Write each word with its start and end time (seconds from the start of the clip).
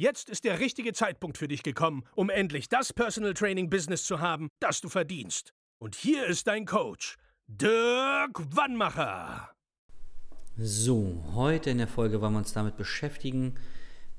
Jetzt 0.00 0.30
ist 0.30 0.44
der 0.44 0.60
richtige 0.60 0.94
Zeitpunkt 0.94 1.36
für 1.36 1.46
dich 1.46 1.62
gekommen, 1.62 2.04
um 2.14 2.30
endlich 2.30 2.70
das 2.70 2.90
Personal 2.90 3.34
Training 3.34 3.68
Business 3.68 4.04
zu 4.04 4.18
haben, 4.18 4.48
das 4.58 4.80
du 4.80 4.88
verdienst. 4.88 5.52
Und 5.78 5.94
hier 5.94 6.24
ist 6.24 6.46
dein 6.46 6.64
Coach, 6.64 7.18
Dirk 7.48 8.40
Wannmacher. 8.56 9.50
So, 10.56 11.22
heute 11.34 11.68
in 11.68 11.76
der 11.76 11.86
Folge 11.86 12.22
wollen 12.22 12.32
wir 12.32 12.38
uns 12.38 12.54
damit 12.54 12.78
beschäftigen, 12.78 13.56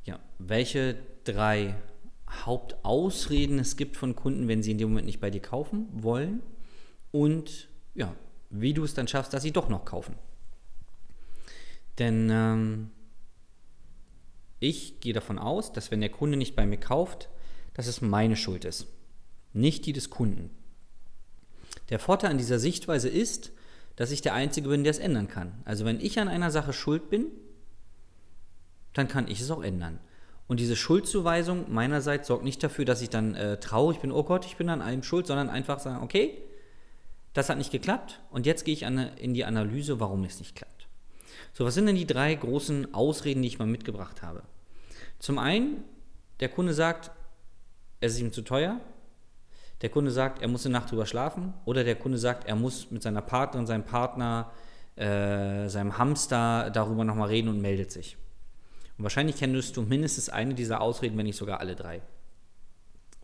ja, 0.04 0.20
welche 0.38 0.98
drei 1.24 1.74
Hauptausreden 2.30 3.58
es 3.58 3.76
gibt 3.76 3.98
von 3.98 4.16
Kunden, 4.16 4.48
wenn 4.48 4.62
sie 4.62 4.70
in 4.70 4.78
dem 4.78 4.90
Moment 4.90 5.08
nicht 5.08 5.20
bei 5.20 5.32
dir 5.32 5.42
kaufen 5.42 5.88
wollen 5.94 6.44
und 7.10 7.70
ja, 7.96 8.16
wie 8.52 8.76
du 8.76 8.84
es 8.84 8.94
dann 8.94 9.08
schaffst, 9.08 9.34
dass 9.34 9.42
sie 9.42 9.52
doch 9.52 9.68
noch 9.68 9.86
kaufen. 9.86 10.14
Denn 11.98 12.30
ähm, 12.32 12.92
ich 14.62 15.02
gehe 15.02 15.12
davon 15.12 15.40
aus, 15.40 15.74
dass 15.74 15.92
wenn 15.92 16.00
der 16.00 16.12
Kunde 16.12 16.38
nicht 16.38 16.56
bei 16.56 16.66
mir 16.66 16.78
kauft, 16.78 17.30
dass 17.74 17.88
es 17.88 18.00
meine 18.00 18.38
Schuld 18.38 18.64
ist, 18.64 18.88
nicht 19.54 19.86
die 19.86 19.92
des 19.92 20.10
Kunden. 20.10 20.52
Der 21.90 22.00
Vorteil 22.00 22.32
an 22.32 22.38
dieser 22.38 22.60
Sichtweise 22.60 23.10
ist, 23.10 23.52
dass 23.96 24.12
ich 24.12 24.22
der 24.22 24.36
Einzige 24.36 24.70
bin, 24.70 24.84
der 24.84 24.92
es 24.92 25.00
ändern 25.00 25.28
kann. 25.28 25.62
Also 25.66 25.84
wenn 25.84 26.00
ich 26.00 26.20
an 26.20 26.28
einer 26.28 26.52
Sache 26.52 26.74
schuld 26.74 27.10
bin, 27.10 27.26
dann 28.94 29.08
kann 29.08 29.28
ich 29.28 29.42
es 29.42 29.52
auch 29.52 29.64
ändern. 29.64 30.00
Und 30.48 30.60
diese 30.60 30.76
Schuldzuweisung 30.76 31.74
meinerseits 31.74 32.28
sorgt 32.28 32.44
nicht 32.44 32.62
dafür, 32.62 32.86
dass 32.86 33.02
ich 33.02 33.10
dann 33.10 33.36
äh, 33.36 33.60
traurig 33.60 34.00
bin, 34.00 34.12
oh 34.12 34.24
Gott, 34.24 34.46
ich 34.46 34.58
bin 34.58 34.70
an 34.70 34.82
allem 34.82 35.02
schuld, 35.02 35.26
sondern 35.26 35.50
einfach 35.50 35.80
sagen, 35.80 36.04
okay, 36.04 36.38
das 37.34 37.50
hat 37.50 37.58
nicht 37.58 37.72
geklappt 37.72 38.22
und 38.30 38.46
jetzt 38.46 38.64
gehe 38.66 38.74
ich 38.74 38.86
an, 38.86 38.98
in 39.18 39.34
die 39.34 39.46
Analyse, 39.46 40.00
warum 40.00 40.24
es 40.24 40.40
nicht 40.40 40.56
klappt. 40.56 40.71
So, 41.62 41.68
was 41.68 41.76
sind 41.76 41.86
denn 41.86 41.96
die 41.96 42.08
drei 42.08 42.34
großen 42.34 42.92
Ausreden, 42.96 43.44
die 43.44 43.48
ich 43.48 43.60
mal 43.60 43.68
mitgebracht 43.68 44.24
habe? 44.24 44.42
Zum 45.20 45.38
einen, 45.38 45.84
der 46.40 46.50
Kunde 46.50 46.74
sagt, 46.74 47.12
es 48.00 48.14
ist 48.14 48.20
ihm 48.20 48.32
zu 48.32 48.42
teuer. 48.42 48.82
Der 49.84 49.90
Kunde 49.90 50.10
sagt, 50.10 50.42
er 50.42 50.48
muss 50.48 50.66
eine 50.66 50.74
Nacht 50.74 50.90
drüber 50.90 51.06
schlafen. 51.06 51.54
Oder 51.66 51.84
der 51.84 51.98
Kunde 51.98 52.18
sagt, 52.18 52.48
er 52.48 52.56
muss 52.56 52.90
mit 52.90 53.04
seiner 53.04 53.22
Partnerin, 53.22 53.68
seinem 53.68 53.86
Partner, 53.86 54.50
äh, 54.96 55.70
seinem 55.70 56.00
Hamster 56.00 56.72
darüber 56.72 57.04
nochmal 57.04 57.30
reden 57.30 57.50
und 57.50 57.62
meldet 57.62 57.92
sich. 57.92 58.18
Und 58.98 59.04
wahrscheinlich 59.04 59.36
kennst 59.36 59.78
du 59.78 59.84
mindestens 59.84 60.30
eine 60.30 60.56
dieser 60.56 60.82
Ausreden, 60.82 61.16
wenn 61.16 61.28
nicht 61.28 61.38
sogar 61.38 61.60
alle 61.60 61.76
drei. 61.76 62.02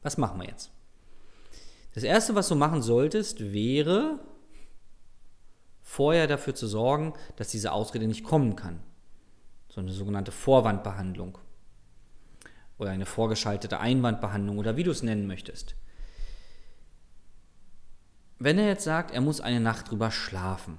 Was 0.03 0.19
machen 0.19 0.39
wir 0.39 0.47
jetzt? 0.47 0.69
Das 1.95 2.03
Erste, 2.03 2.35
was 2.35 2.49
du 2.49 2.53
machen 2.53 2.83
solltest, 2.83 3.51
wäre 3.51 4.19
vorher 5.98 6.28
dafür 6.28 6.53
zu 6.53 6.67
sorgen, 6.67 7.14
dass 7.38 7.48
diese 7.48 7.72
Ausrede 7.72 8.06
nicht 8.06 8.23
kommen 8.23 8.56
kann. 8.56 8.80
So 9.67 9.81
eine 9.81 9.92
sogenannte 9.92 10.31
Vorwandbehandlung 10.31 11.40
oder 12.78 12.92
eine 12.92 13.08
vorgeschaltete 13.08 13.80
Einwandbehandlung 13.80 14.59
oder 14.59 14.78
wie 14.78 14.84
du 14.84 14.92
es 14.92 15.02
nennen 15.02 15.25
möchtest. 15.25 15.73
Wenn 18.38 18.59
er 18.59 18.68
jetzt 18.68 18.84
sagt, 18.84 19.09
er 19.09 19.22
muss 19.22 19.42
eine 19.42 19.59
Nacht 19.59 19.90
drüber 19.90 20.12
schlafen, 20.12 20.78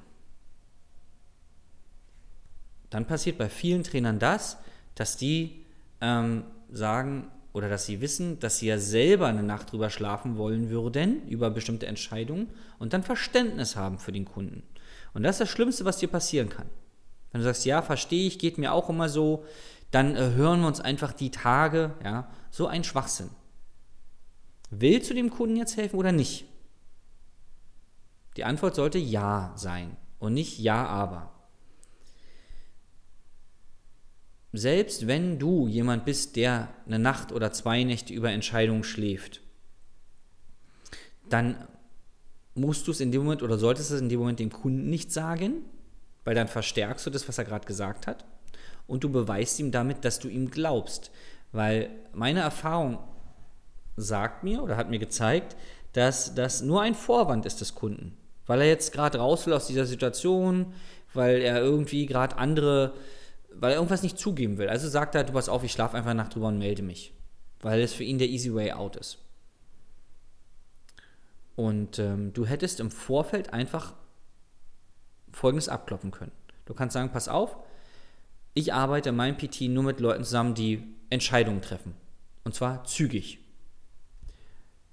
dann 2.89 3.05
passiert 3.05 3.39
bei 3.39 3.49
vielen 3.49 3.83
Trainern 3.83 4.21
das, 4.21 4.59
dass 4.95 5.17
die 5.17 5.65
ähm, 6.01 6.45
sagen 6.71 7.27
oder 7.53 7.69
dass 7.69 7.87
sie 7.87 8.01
wissen, 8.01 8.39
dass 8.39 8.61
sie 8.61 8.69
ja 8.69 8.79
selber 8.79 9.27
eine 9.27 9.43
Nacht 9.43 9.73
drüber 9.73 9.91
schlafen 9.91 10.37
wollen 10.37 10.71
würden, 10.71 11.27
über 11.27 11.51
bestimmte 11.51 11.87
Entscheidungen 11.87 12.51
und 12.79 12.93
dann 12.93 13.03
Verständnis 13.03 13.75
haben 13.75 13.99
für 13.99 14.13
den 14.13 14.25
Kunden. 14.25 14.63
Und 15.15 15.23
das 15.23 15.37
ist 15.37 15.41
das 15.41 15.49
Schlimmste, 15.51 15.85
was 15.85 15.99
dir 15.99 16.09
passieren 16.09 16.49
kann. 16.49 16.69
Wenn 17.33 17.41
du 17.41 17.45
sagst, 17.45 17.65
ja, 17.65 17.83
verstehe 17.83 18.27
ich, 18.27 18.39
geht 18.39 18.59
mir 18.59 18.73
auch 18.73 18.89
immer 18.89 19.09
so, 19.09 19.45
dann 19.91 20.17
äh, 20.17 20.31
hören 20.31 20.61
wir 20.61 20.67
uns 20.67 20.81
einfach 20.81 21.13
die 21.13 21.31
Tage, 21.31 21.95
ja, 22.05 22.31
so 22.51 22.67
ein 22.67 22.85
Schwachsinn. 22.85 23.31
Willst 24.71 25.11
du 25.11 25.15
dem 25.15 25.31
Kunden 25.31 25.57
jetzt 25.57 25.77
helfen 25.77 25.97
oder 25.97 26.13
nicht? 26.13 26.45
Die 28.37 28.45
Antwort 28.45 28.75
sollte 28.75 28.99
ja 28.99 29.53
sein 29.57 29.97
und 30.19 30.35
nicht 30.35 30.59
ja, 30.59 30.87
aber. 30.87 31.33
selbst 34.53 35.07
wenn 35.07 35.39
du 35.39 35.69
jemand 35.69 36.05
bist, 36.05 36.37
der 36.37 36.69
eine 36.87 36.99
Nacht 36.99 37.33
oder 37.33 37.53
zwei 37.53 37.85
Nächte 37.85 38.13
über 38.13 38.31
Entscheidungen 38.31 38.85
schläft, 38.85 39.41
dann 41.29 41.69
musst 42.59 42.87
du 42.87 42.91
es 42.91 43.01
in 43.01 43.13
dem 43.13 43.23
Moment 43.23 43.43
oder 43.43 43.59
solltest 43.59 43.91
es 43.91 44.01
in 44.01 44.09
dem 44.09 44.21
Moment 44.21 44.39
dem 44.39 44.51
Kunden 44.51 44.91
nicht 44.91 45.13
sagen, 45.13 45.63
weil 46.25 46.35
dann 46.35 46.49
verstärkst 46.49 47.07
du 47.07 47.11
das, 47.11 47.29
was 47.29 47.39
er 47.39 47.45
gerade 47.45 47.67
gesagt 47.67 48.07
hat 48.07 48.25
und 48.87 49.05
du 49.05 49.11
beweist 49.11 49.59
ihm 49.61 49.71
damit, 49.71 50.05
dass 50.05 50.19
du 50.19 50.29
ihm 50.29 50.51
glaubst. 50.51 51.11
Weil 51.53 51.91
meine 52.13 52.41
Erfahrung 52.41 52.99
sagt 53.97 54.45
mir 54.45 54.63
oder 54.63 54.77
hat 54.77 54.91
mir 54.91 54.99
gezeigt, 54.99 55.57
dass 55.93 56.35
das 56.35 56.63
nur 56.63 56.83
ein 56.83 56.95
Vorwand 56.95 57.47
ist 57.47 57.61
des 57.61 57.75
Kunden. 57.75 58.17
Weil 58.47 58.61
er 58.61 58.69
jetzt 58.69 58.93
gerade 58.93 59.19
raus 59.19 59.47
will 59.47 59.55
aus 59.55 59.67
dieser 59.67 59.87
Situation, 59.87 60.75
weil 61.15 61.41
er 61.41 61.61
irgendwie 61.61 62.07
gerade 62.07 62.37
andere 62.37 62.93
weil 63.61 63.73
er 63.73 63.77
irgendwas 63.77 64.03
nicht 64.03 64.19
zugeben 64.19 64.59
will. 64.59 64.69
Also 64.69 64.89
sagt 64.89 65.15
er, 65.15 65.25
du 65.25 65.33
pass 65.33 65.49
auf, 65.49 65.65
ich 65.65 65.73
schlafe 65.73 65.97
einfach 65.97 66.15
Nacht 66.15 66.35
drüber 66.35 66.49
und 66.49 66.59
melde 66.59 66.83
mich. 66.83 67.13
Weil 67.61 67.81
es 67.81 67.93
für 67.93 68.05
ihn 68.05 68.19
der 68.19 68.29
easy 68.29 68.55
way 68.55 68.73
out 68.73 68.97
ist. 68.97 69.19
Und 71.59 71.99
ähm, 71.99 72.33
du 72.35 72.47
hättest 72.47 72.79
im 72.79 72.93
Vorfeld 72.93 73.53
einfach 73.53 73.95
Folgendes 75.33 75.69
abklopfen 75.69 76.13
können. 76.13 76.31
Du 76.67 76.73
kannst 76.73 76.95
sagen, 76.95 77.11
pass 77.11 77.27
auf, 77.27 77.57
ich 78.55 78.73
arbeite 78.73 79.09
in 79.09 79.17
meinem 79.17 79.37
PT 79.37 79.63
nur 79.63 79.83
mit 79.83 79.99
Leuten 79.99 80.23
zusammen, 80.23 80.55
die 80.55 80.85
Entscheidungen 81.11 81.61
treffen. 81.61 81.95
Und 82.45 82.55
zwar 82.55 82.85
zügig. 82.85 83.41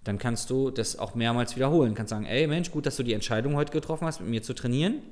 Dann 0.03 0.17
kannst 0.17 0.49
du 0.49 0.71
das 0.71 0.97
auch 0.97 1.13
mehrmals 1.13 1.55
wiederholen. 1.55 1.91
Du 1.91 1.97
kannst 1.97 2.09
sagen, 2.09 2.25
ey 2.25 2.47
Mensch, 2.47 2.71
gut, 2.71 2.87
dass 2.87 2.95
du 2.95 3.03
die 3.03 3.13
Entscheidung 3.13 3.55
heute 3.55 3.71
getroffen 3.71 4.07
hast, 4.07 4.19
mit 4.21 4.29
mir 4.29 4.41
zu 4.41 4.55
trainieren. 4.55 5.03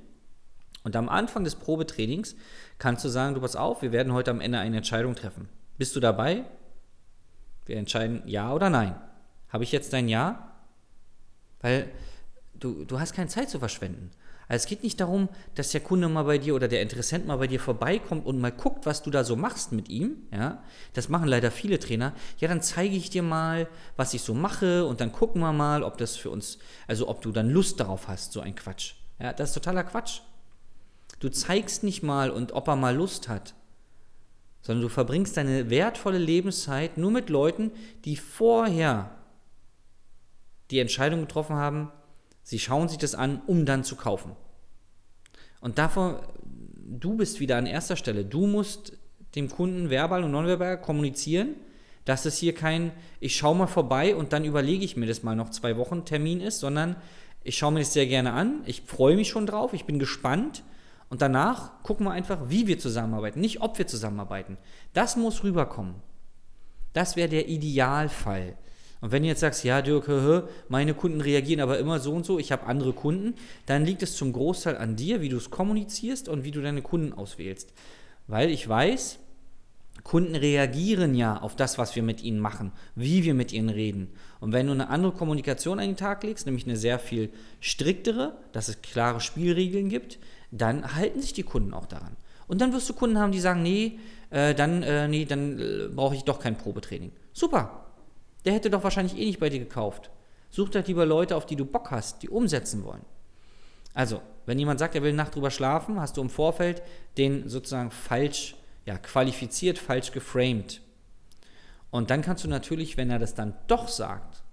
Und 0.84 0.96
am 0.96 1.08
Anfang 1.08 1.44
des 1.44 1.53
Probetrainings 1.53 2.35
kannst 2.80 3.06
du 3.06 3.09
sagen, 3.09 3.35
du 3.35 3.41
pass 3.41 3.56
auf, 3.56 3.84
wir 3.84 3.91
werden 3.91 4.14
heute 4.14 4.31
am 4.31 4.41
Ende 4.41 4.58
eine 4.58 4.78
Entscheidung 4.78 5.14
treffen. 5.14 5.50
Bist 5.78 5.96
du 5.96 6.00
dabei? 6.00 6.46
Wir 7.68 7.78
entscheiden 7.78 8.24
ja 8.25 8.52
oder 8.52 8.72
nein. 8.72 8.96
Habe 9.50 9.64
ich 9.64 9.72
jetzt 9.72 9.94
dein 9.94 10.09
Ja? 10.09 10.50
Weil 11.63 11.90
du, 12.59 12.85
du 12.85 13.00
hast 13.00 13.13
keine 13.13 13.29
Zeit 13.29 13.50
zu 13.50 13.57
verschwenden. 13.57 14.12
Also 14.47 14.63
es 14.63 14.69
geht 14.69 14.84
nicht 14.84 15.00
darum, 15.00 15.29
dass 15.56 15.72
der 15.72 15.81
Kunde 15.81 16.09
mal 16.09 16.24
bei 16.24 16.38
dir 16.38 16.53
oder 16.53 16.68
der 16.68 16.81
Interessent 16.81 17.25
mal 17.25 17.38
bei 17.38 17.47
dir 17.47 17.59
vorbeikommt 17.59 18.25
und 18.25 18.40
mal 18.40 18.51
guckt, 18.51 18.85
was 18.85 19.01
du 19.01 19.09
da 19.09 19.24
so 19.24 19.35
machst 19.35 19.72
mit 19.72 19.90
ihm. 19.90 20.18
Ja, 20.31 20.62
das 20.94 21.09
machen 21.09 21.28
leider 21.28 21.50
viele 21.50 21.79
Trainer. 21.79 22.13
Ja, 22.40 22.50
dann 22.50 22.62
zeige 22.62 22.96
ich 22.96 23.09
dir 23.09 23.23
mal, 23.23 23.68
was 23.96 24.13
ich 24.13 24.22
so 24.22 24.34
mache 24.34 24.85
und 24.85 25.02
dann 25.02 25.12
gucken 25.12 25.41
wir 25.41 25.53
mal, 25.53 25.81
ob 25.81 25.97
das 25.97 26.18
für 26.18 26.29
uns, 26.29 26.59
also 26.88 27.07
ob 27.07 27.22
du 27.22 27.31
dann 27.31 27.50
Lust 27.50 27.79
darauf 27.79 28.07
hast, 28.07 28.34
so 28.34 28.41
ein 28.41 28.56
Quatsch. 28.56 28.94
Ja, 29.19 29.34
das 29.34 29.50
ist 29.50 29.56
totaler 29.56 29.85
Quatsch. 29.85 30.19
Du 31.19 31.29
zeigst 31.29 31.84
nicht 31.84 32.03
mal 32.03 32.29
und 32.29 32.52
ob 32.52 32.68
er 32.68 32.75
mal 32.75 32.96
Lust 32.96 33.29
hat, 33.29 33.53
sondern 34.62 34.81
du 34.81 34.90
verbringst 34.90 35.38
deine 35.38 35.69
wertvolle 35.69 36.18
Lebenszeit 36.18 36.97
nur 36.97 37.12
mit 37.12 37.29
Leuten, 37.29 37.72
die 38.03 38.17
vorher 38.17 39.22
die 40.71 40.79
Entscheidung 40.79 41.21
getroffen 41.21 41.55
haben, 41.55 41.91
sie 42.43 42.59
schauen 42.59 42.89
sich 42.89 42.97
das 42.97 43.15
an, 43.15 43.41
um 43.47 43.65
dann 43.65 43.83
zu 43.83 43.95
kaufen. 43.95 44.35
Und 45.61 45.77
davor, 45.77 46.21
du 46.75 47.15
bist 47.15 47.39
wieder 47.39 47.57
an 47.57 47.65
erster 47.65 47.95
Stelle. 47.95 48.25
Du 48.25 48.47
musst 48.47 48.97
dem 49.35 49.49
Kunden 49.49 49.89
verbal 49.89 50.23
und 50.23 50.31
nonverbal 50.31 50.79
kommunizieren, 50.79 51.55
dass 52.05 52.25
es 52.25 52.37
hier 52.37 52.53
kein, 52.53 52.91
ich 53.19 53.35
schaue 53.35 53.55
mal 53.55 53.67
vorbei 53.67 54.15
und 54.15 54.33
dann 54.33 54.45
überlege 54.45 54.83
ich 54.83 54.97
mir 54.97 55.05
das 55.05 55.23
mal 55.23 55.35
noch 55.35 55.49
zwei 55.49 55.77
Wochen 55.77 56.05
Termin 56.05 56.41
ist, 56.41 56.59
sondern 56.59 56.97
ich 57.43 57.57
schaue 57.57 57.71
mir 57.71 57.79
das 57.79 57.93
sehr 57.93 58.07
gerne 58.07 58.33
an, 58.33 58.61
ich 58.65 58.81
freue 58.81 59.15
mich 59.15 59.29
schon 59.29 59.45
drauf, 59.45 59.73
ich 59.73 59.85
bin 59.85 59.99
gespannt 59.99 60.63
und 61.09 61.21
danach 61.21 61.83
gucken 61.83 62.05
wir 62.05 62.11
einfach, 62.11 62.39
wie 62.47 62.67
wir 62.67 62.79
zusammenarbeiten, 62.79 63.39
nicht 63.39 63.61
ob 63.61 63.77
wir 63.77 63.87
zusammenarbeiten. 63.87 64.57
Das 64.93 65.15
muss 65.15 65.43
rüberkommen. 65.43 65.95
Das 66.93 67.15
wäre 67.15 67.29
der 67.29 67.47
Idealfall. 67.47 68.57
Und 69.03 69.11
wenn 69.11 69.23
du 69.23 69.28
jetzt 69.28 69.41
sagst, 69.41 69.66
ja, 69.66 69.82
Dirk, 69.82 70.08
meine 70.70 70.94
Kunden 70.94 71.20
reagieren 71.20 71.59
aber 71.59 71.78
immer 71.78 72.00
so 72.00 72.14
und 72.14 72.26
so, 72.26 72.40
ich 72.40 72.53
habe 72.53 72.67
andere 72.67 72.94
Kunden, 72.94 73.34
dann 73.66 73.84
liegt 73.84 74.02
es 74.02 74.16
zum 74.16 74.32
Großteil 74.32 74.78
an 74.78 74.96
dir, 74.96 75.20
wie 75.20 75.28
du 75.28 75.35
es 75.35 75.50
kommunizierst 75.50 76.29
und 76.29 76.46
wie 76.46 76.52
du 76.52 76.61
deine 76.61 76.82
Kunden 76.82 77.11
auswählst. 77.11 77.73
Weil 78.28 78.50
ich 78.50 78.66
weiß, 78.70 79.20
Kunden 80.03 80.35
reagieren 80.35 81.16
ja 81.16 81.41
auf 81.41 81.58
das, 81.58 81.78
was 81.78 81.97
wir 81.97 82.02
mit 82.02 82.23
ihnen 82.23 82.40
machen, 82.40 82.72
wie 82.96 83.26
wir 83.26 83.34
mit 83.34 83.52
ihnen 83.52 83.67
reden. 83.67 84.08
Und 84.40 84.53
wenn 84.53 84.67
du 84.67 84.72
eine 84.72 84.88
andere 84.88 85.11
Kommunikation 85.11 85.79
an 85.79 85.88
den 85.88 85.97
Tag 85.97 86.23
legst, 86.23 86.46
nämlich 86.46 86.66
eine 86.66 86.78
sehr 86.78 86.97
viel 86.97 87.29
striktere, 87.59 88.38
dass 88.53 88.70
es 88.70 88.82
klare 88.82 89.20
Spielregeln 89.20 89.90
gibt, 89.90 90.17
dann 90.49 90.96
halten 90.96 91.20
sich 91.20 91.34
die 91.34 91.44
Kunden 91.44 91.73
auch 91.73 91.88
daran. 91.88 92.16
Und 92.47 92.61
dann 92.61 92.72
wirst 92.72 92.88
du 92.88 92.94
Kunden 92.94 93.20
haben, 93.20 93.34
die 93.34 93.41
sagen, 93.41 93.64
nee, 93.64 93.99
äh, 94.29 94.56
dann, 94.56 94.82
äh, 94.82 95.09
nee, 95.09 95.26
dann 95.26 95.59
äh, 95.59 95.90
brauche 95.94 96.16
ich 96.16 96.23
doch 96.23 96.40
kein 96.40 96.58
Probetraining. 96.58 97.11
Super. 97.34 97.83
Der 98.45 98.53
hätte 98.53 98.69
doch 98.69 98.84
wahrscheinlich 98.84 99.17
eh 99.17 99.25
nicht 99.25 99.40
bei 99.40 99.49
dir 99.49 99.59
gekauft. 99.59 100.09
Such 100.49 100.69
doch 100.69 100.85
lieber 100.85 101.05
Leute, 101.05 101.35
auf 101.35 101.45
die 101.45 101.55
du 101.55 101.66
Bock 101.66 101.91
hast, 101.91 102.22
die 102.23 102.29
umsetzen 102.29 102.84
wollen. 102.84 103.05
Also, 103.93 104.22
wenn 104.45 104.59
jemand 104.59 104.79
sagt, 104.79 104.95
er 104.95 105.03
will 105.03 105.13
Nacht 105.13 105.35
drüber 105.35 105.51
schlafen, 105.51 105.99
hast 105.99 106.17
du 106.17 106.22
im 106.22 106.29
Vorfeld 106.29 106.81
den 107.17 107.47
sozusagen 107.47 107.91
falsch 107.91 108.55
ja, 108.85 108.97
qualifiziert, 108.97 109.78
falsch 109.78 110.11
geframed. 110.11 110.81
Und 111.91 112.09
dann 112.09 112.22
kannst 112.22 112.43
du 112.43 112.49
natürlich, 112.49 112.97
wenn 112.97 113.09
er 113.09 113.19
das 113.19 113.35
dann 113.35 113.53
doch 113.67 113.87
sagt, 113.87 114.43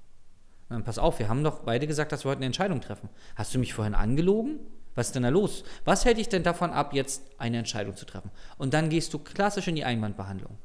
dann 0.68 0.84
pass 0.84 0.98
auf, 0.98 1.18
wir 1.18 1.28
haben 1.28 1.42
doch 1.42 1.60
beide 1.60 1.86
gesagt, 1.86 2.12
dass 2.12 2.24
wir 2.24 2.30
heute 2.30 2.38
eine 2.38 2.46
Entscheidung 2.46 2.80
treffen. 2.80 3.08
Hast 3.34 3.54
du 3.54 3.58
mich 3.58 3.74
vorhin 3.74 3.94
angelogen? 3.94 4.60
Was 4.94 5.08
ist 5.08 5.14
denn 5.14 5.24
da 5.24 5.28
los? 5.28 5.64
Was 5.84 6.04
hält 6.04 6.18
dich 6.18 6.28
denn 6.28 6.42
davon 6.42 6.70
ab, 6.70 6.94
jetzt 6.94 7.22
eine 7.38 7.58
Entscheidung 7.58 7.96
zu 7.96 8.04
treffen? 8.04 8.30
Und 8.56 8.74
dann 8.74 8.88
gehst 8.88 9.12
du 9.14 9.18
klassisch 9.18 9.66
in 9.66 9.74
die 9.74 9.84
Einwandbehandlung. 9.84 10.58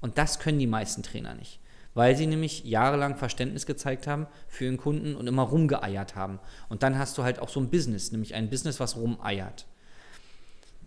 Und 0.00 0.16
das 0.16 0.38
können 0.38 0.58
die 0.58 0.66
meisten 0.66 1.02
Trainer 1.02 1.34
nicht, 1.34 1.60
weil 1.96 2.14
sie 2.14 2.26
nämlich 2.26 2.62
jahrelang 2.64 3.16
Verständnis 3.16 3.64
gezeigt 3.64 4.06
haben 4.06 4.26
für 4.48 4.66
ihren 4.66 4.76
Kunden 4.76 5.16
und 5.16 5.26
immer 5.26 5.44
rumgeeiert 5.44 6.14
haben. 6.14 6.40
Und 6.68 6.82
dann 6.82 6.98
hast 6.98 7.16
du 7.16 7.22
halt 7.22 7.38
auch 7.38 7.48
so 7.48 7.58
ein 7.58 7.70
Business, 7.70 8.12
nämlich 8.12 8.34
ein 8.34 8.50
Business, 8.50 8.78
was 8.80 8.96
rumeiert. 8.96 9.66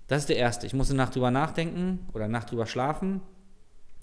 Das 0.05 0.19
ist 0.19 0.29
der 0.29 0.37
erste. 0.37 0.67
Ich 0.67 0.73
muss 0.73 0.91
eine 0.91 0.97
Nacht 0.97 1.15
drüber 1.15 1.31
nachdenken 1.31 2.07
oder 2.13 2.25
eine 2.25 2.33
Nacht 2.33 2.51
drüber 2.51 2.67
schlafen, 2.67 3.21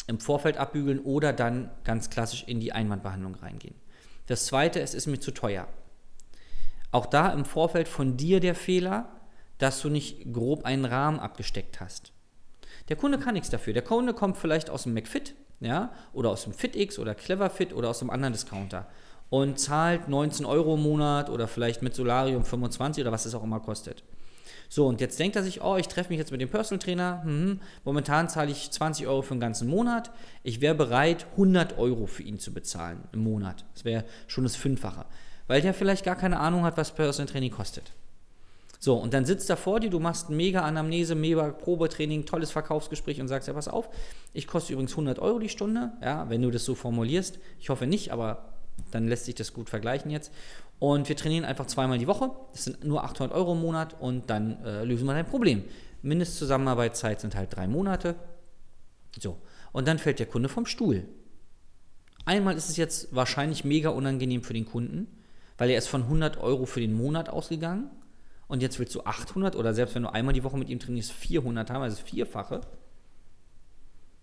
im 0.08 0.18
Vorfeld 0.18 0.56
abbügeln 0.56 0.98
oder 0.98 1.32
dann 1.32 1.70
ganz 1.84 2.10
klassisch 2.10 2.42
in 2.48 2.58
die 2.58 2.72
Einwandbehandlung 2.72 3.36
reingehen. 3.36 3.76
Das 4.26 4.46
zweite, 4.46 4.80
es 4.80 4.92
ist 4.92 5.06
mir 5.06 5.20
zu 5.20 5.30
teuer. 5.30 5.68
Auch 6.90 7.06
da 7.06 7.28
im 7.28 7.44
Vorfeld 7.44 7.86
von 7.86 8.16
dir 8.16 8.40
der 8.40 8.56
Fehler, 8.56 9.08
dass 9.58 9.80
du 9.80 9.90
nicht 9.90 10.32
grob 10.32 10.64
einen 10.64 10.84
Rahmen 10.84 11.20
abgesteckt 11.20 11.78
hast. 11.78 12.10
Der 12.88 12.96
Kunde 12.96 13.20
kann 13.20 13.34
nichts 13.34 13.50
dafür. 13.50 13.74
Der 13.74 13.82
Kunde 13.82 14.12
kommt 14.12 14.36
vielleicht 14.38 14.70
aus 14.70 14.82
dem 14.82 14.94
McFit, 14.94 15.36
ja, 15.60 15.90
oder 16.12 16.30
aus 16.30 16.44
dem 16.44 16.52
FitX 16.52 16.98
oder 16.98 17.14
CleverFit 17.14 17.72
oder 17.72 17.90
aus 17.90 18.00
einem 18.00 18.10
anderen 18.10 18.32
Discounter 18.32 18.86
und 19.30 19.58
zahlt 19.58 20.08
19 20.08 20.46
Euro 20.46 20.74
im 20.74 20.82
Monat 20.82 21.30
oder 21.30 21.48
vielleicht 21.48 21.82
mit 21.82 21.94
Solarium 21.94 22.44
25 22.44 23.02
oder 23.02 23.12
was 23.12 23.26
es 23.26 23.34
auch 23.34 23.42
immer 23.42 23.60
kostet. 23.60 24.02
So, 24.68 24.86
und 24.86 25.00
jetzt 25.00 25.18
denkt 25.18 25.36
er 25.36 25.42
sich, 25.42 25.62
oh, 25.62 25.76
ich 25.76 25.88
treffe 25.88 26.10
mich 26.10 26.18
jetzt 26.18 26.32
mit 26.32 26.40
dem 26.40 26.48
Personal 26.48 26.80
Trainer. 26.80 27.22
Hm, 27.22 27.60
momentan 27.84 28.28
zahle 28.28 28.50
ich 28.50 28.70
20 28.70 29.06
Euro 29.06 29.22
für 29.22 29.34
den 29.34 29.40
ganzen 29.40 29.68
Monat. 29.68 30.10
Ich 30.42 30.60
wäre 30.60 30.74
bereit, 30.74 31.26
100 31.32 31.78
Euro 31.78 32.06
für 32.06 32.24
ihn 32.24 32.38
zu 32.38 32.52
bezahlen 32.52 33.04
im 33.12 33.22
Monat. 33.22 33.64
Das 33.74 33.84
wäre 33.84 34.04
schon 34.26 34.44
das 34.44 34.56
Fünffache. 34.56 35.04
Weil 35.46 35.62
der 35.62 35.74
vielleicht 35.74 36.04
gar 36.04 36.16
keine 36.16 36.40
Ahnung 36.40 36.64
hat, 36.64 36.76
was 36.76 36.92
Personal 36.92 37.30
Training 37.30 37.52
kostet. 37.52 37.92
So, 38.86 38.94
und 38.94 39.14
dann 39.14 39.24
sitzt 39.24 39.50
er 39.50 39.56
vor 39.56 39.80
dir, 39.80 39.90
du 39.90 39.98
machst 39.98 40.30
mega 40.30 40.62
Anamnese, 40.62 41.16
mega 41.16 41.50
Probetraining, 41.50 42.24
tolles 42.24 42.52
Verkaufsgespräch 42.52 43.20
und 43.20 43.26
sagst, 43.26 43.48
ja, 43.48 43.54
pass 43.54 43.66
auf, 43.66 43.88
ich 44.32 44.46
koste 44.46 44.72
übrigens 44.72 44.92
100 44.92 45.18
Euro 45.18 45.40
die 45.40 45.48
Stunde, 45.48 45.94
ja, 46.00 46.30
wenn 46.30 46.40
du 46.40 46.52
das 46.52 46.64
so 46.64 46.76
formulierst. 46.76 47.40
Ich 47.58 47.68
hoffe 47.68 47.88
nicht, 47.88 48.12
aber 48.12 48.52
dann 48.92 49.08
lässt 49.08 49.24
sich 49.24 49.34
das 49.34 49.52
gut 49.52 49.70
vergleichen 49.70 50.12
jetzt. 50.12 50.32
Und 50.78 51.08
wir 51.08 51.16
trainieren 51.16 51.44
einfach 51.44 51.66
zweimal 51.66 51.98
die 51.98 52.06
Woche. 52.06 52.30
Das 52.52 52.62
sind 52.62 52.84
nur 52.84 53.02
800 53.02 53.36
Euro 53.36 53.54
im 53.54 53.60
Monat 53.60 54.00
und 54.00 54.30
dann 54.30 54.64
äh, 54.64 54.84
lösen 54.84 55.04
wir 55.06 55.14
dein 55.14 55.26
Problem. 55.26 55.64
Mindestzusammenarbeitszeit 56.02 57.20
sind 57.20 57.34
halt 57.34 57.56
drei 57.56 57.66
Monate. 57.66 58.14
So. 59.18 59.36
Und 59.72 59.88
dann 59.88 59.98
fällt 59.98 60.20
der 60.20 60.26
Kunde 60.26 60.48
vom 60.48 60.64
Stuhl. 60.64 61.08
Einmal 62.24 62.56
ist 62.56 62.70
es 62.70 62.76
jetzt 62.76 63.12
wahrscheinlich 63.12 63.64
mega 63.64 63.88
unangenehm 63.88 64.44
für 64.44 64.54
den 64.54 64.64
Kunden, 64.64 65.08
weil 65.58 65.70
er 65.70 65.78
ist 65.78 65.88
von 65.88 66.04
100 66.04 66.36
Euro 66.36 66.66
für 66.66 66.78
den 66.78 66.92
Monat 66.92 67.28
ausgegangen 67.28 67.90
und 68.48 68.62
jetzt 68.62 68.78
willst 68.78 68.94
du 68.94 69.02
800 69.02 69.56
oder 69.56 69.74
selbst 69.74 69.94
wenn 69.94 70.02
du 70.02 70.12
einmal 70.12 70.34
die 70.34 70.44
Woche 70.44 70.56
mit 70.56 70.68
ihm 70.68 70.78
trainierst, 70.78 71.12
400 71.12 71.70
haben, 71.70 71.82
also 71.82 72.02
Vierfache. 72.02 72.60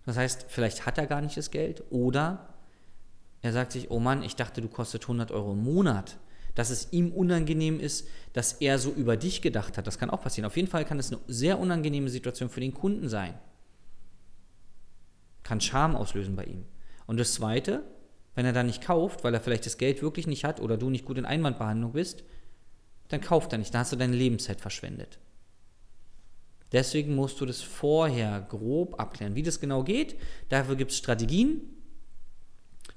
Das 0.06 0.16
heißt, 0.16 0.46
vielleicht 0.48 0.86
hat 0.86 0.98
er 0.98 1.06
gar 1.06 1.20
nicht 1.20 1.36
das 1.36 1.50
Geld 1.50 1.82
oder 1.90 2.54
er 3.42 3.52
sagt 3.52 3.72
sich, 3.72 3.90
oh 3.90 4.00
Mann, 4.00 4.22
ich 4.22 4.36
dachte, 4.36 4.60
du 4.60 4.68
kostet 4.68 5.02
100 5.02 5.30
Euro 5.30 5.52
im 5.52 5.64
Monat 5.64 6.16
dass 6.54 6.70
es 6.70 6.92
ihm 6.92 7.12
unangenehm 7.12 7.80
ist, 7.80 8.06
dass 8.32 8.54
er 8.54 8.78
so 8.78 8.92
über 8.92 9.16
dich 9.16 9.42
gedacht 9.42 9.76
hat. 9.76 9.86
Das 9.86 9.98
kann 9.98 10.10
auch 10.10 10.22
passieren. 10.22 10.46
Auf 10.46 10.56
jeden 10.56 10.68
Fall 10.68 10.84
kann 10.84 10.98
es 10.98 11.12
eine 11.12 11.20
sehr 11.26 11.58
unangenehme 11.58 12.08
Situation 12.08 12.48
für 12.48 12.60
den 12.60 12.74
Kunden 12.74 13.08
sein. 13.08 13.34
Kann 15.42 15.60
Scham 15.60 15.96
auslösen 15.96 16.36
bei 16.36 16.44
ihm. 16.44 16.64
Und 17.06 17.18
das 17.18 17.34
Zweite, 17.34 17.82
wenn 18.34 18.46
er 18.46 18.52
dann 18.52 18.66
nicht 18.66 18.82
kauft, 18.82 19.24
weil 19.24 19.34
er 19.34 19.40
vielleicht 19.40 19.66
das 19.66 19.78
Geld 19.78 20.00
wirklich 20.00 20.26
nicht 20.26 20.44
hat 20.44 20.60
oder 20.60 20.76
du 20.76 20.90
nicht 20.90 21.04
gut 21.04 21.18
in 21.18 21.26
Einwandbehandlung 21.26 21.92
bist, 21.92 22.24
dann 23.14 23.20
kauft 23.20 23.52
er 23.52 23.58
nicht. 23.58 23.72
Da 23.74 23.80
hast 23.80 23.92
du 23.92 23.96
deine 23.96 24.16
Lebenszeit 24.16 24.60
verschwendet. 24.60 25.18
Deswegen 26.72 27.14
musst 27.14 27.40
du 27.40 27.46
das 27.46 27.62
vorher 27.62 28.40
grob 28.48 28.98
abklären. 29.00 29.36
Wie 29.36 29.42
das 29.42 29.60
genau 29.60 29.84
geht, 29.84 30.16
dafür 30.48 30.74
gibt 30.74 30.90
es 30.90 30.98
Strategien. 30.98 31.60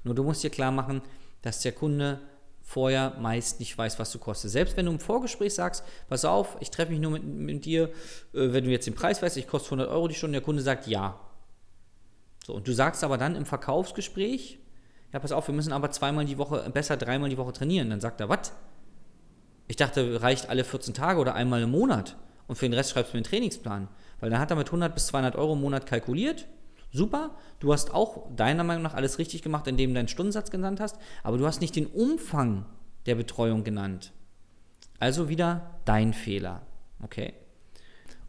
Nur 0.02 0.14
du 0.14 0.24
musst 0.24 0.42
dir 0.42 0.50
klar 0.50 0.72
machen, 0.72 1.02
dass 1.42 1.60
der 1.60 1.72
Kunde 1.72 2.20
vorher 2.60 3.16
meist 3.20 3.60
nicht 3.60 3.78
weiß, 3.78 3.98
was 3.98 4.10
du 4.10 4.18
kostest. 4.18 4.52
Selbst 4.52 4.76
wenn 4.76 4.86
du 4.86 4.92
im 4.92 5.00
Vorgespräch 5.00 5.54
sagst, 5.54 5.84
pass 6.08 6.24
auf, 6.24 6.56
ich 6.60 6.70
treffe 6.70 6.90
mich 6.90 7.00
nur 7.00 7.12
mit, 7.12 7.24
mit 7.24 7.64
dir, 7.64 7.84
äh, 8.34 8.52
wenn 8.52 8.64
du 8.64 8.70
jetzt 8.70 8.86
den 8.86 8.94
Preis 8.94 9.22
weißt, 9.22 9.36
ich 9.36 9.46
koste 9.46 9.68
100 9.68 9.88
Euro 9.88 10.08
die 10.08 10.14
Stunde, 10.14 10.38
der 10.38 10.44
Kunde 10.44 10.60
sagt 10.60 10.86
ja. 10.86 11.18
So, 12.44 12.54
und 12.54 12.66
du 12.66 12.72
sagst 12.72 13.04
aber 13.04 13.16
dann 13.16 13.36
im 13.36 13.46
Verkaufsgespräch, 13.46 14.58
ja, 15.12 15.18
pass 15.18 15.32
auf, 15.32 15.46
wir 15.48 15.54
müssen 15.54 15.72
aber 15.72 15.90
zweimal 15.90 16.24
die 16.24 16.36
Woche, 16.36 16.68
besser 16.70 16.96
dreimal 16.96 17.30
die 17.30 17.38
Woche 17.38 17.52
trainieren. 17.52 17.88
Dann 17.88 18.00
sagt 18.00 18.20
er, 18.20 18.28
was? 18.28 18.52
Ich 19.68 19.76
dachte, 19.76 20.22
reicht 20.22 20.48
alle 20.48 20.64
14 20.64 20.94
Tage 20.94 21.20
oder 21.20 21.34
einmal 21.34 21.62
im 21.62 21.70
Monat. 21.70 22.16
Und 22.46 22.56
für 22.56 22.66
den 22.66 22.72
Rest 22.72 22.90
schreibst 22.90 23.12
du 23.12 23.16
mir 23.16 23.18
einen 23.18 23.30
Trainingsplan. 23.30 23.88
Weil 24.20 24.30
dann 24.30 24.40
hat 24.40 24.50
er 24.50 24.56
mit 24.56 24.68
100 24.68 24.94
bis 24.94 25.06
200 25.08 25.36
Euro 25.36 25.52
im 25.52 25.60
Monat 25.60 25.86
kalkuliert 25.86 26.46
Super, 26.90 27.32
du 27.60 27.72
hast 27.72 27.92
auch 27.92 28.34
deiner 28.34 28.64
Meinung 28.64 28.82
nach 28.82 28.94
alles 28.94 29.18
richtig 29.18 29.42
gemacht, 29.42 29.66
indem 29.66 29.90
du 29.90 29.94
deinen 29.96 30.08
Stundensatz 30.08 30.50
genannt 30.50 30.80
hast, 30.80 30.96
aber 31.22 31.36
du 31.36 31.46
hast 31.46 31.60
nicht 31.60 31.76
den 31.76 31.86
Umfang 31.86 32.64
der 33.06 33.14
Betreuung 33.14 33.62
genannt. 33.62 34.12
Also 34.98 35.28
wieder 35.28 35.78
dein 35.84 36.12
Fehler. 36.14 36.62
Okay? 37.02 37.34